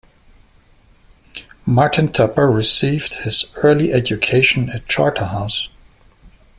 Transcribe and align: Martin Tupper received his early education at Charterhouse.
Martin 1.63 2.11
Tupper 2.11 2.49
received 2.49 3.13
his 3.21 3.45
early 3.57 3.93
education 3.93 4.67
at 4.69 4.87
Charterhouse. 4.87 5.67